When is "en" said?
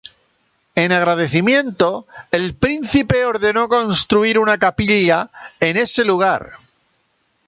0.73-0.91, 5.59-5.77